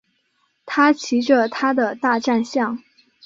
[0.65, 2.79] 他骑着他的大战象。